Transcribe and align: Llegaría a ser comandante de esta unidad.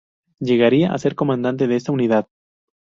Llegaría 0.39 0.91
a 0.91 0.97
ser 0.97 1.13
comandante 1.13 1.67
de 1.67 1.75
esta 1.75 1.91
unidad. 1.91 2.27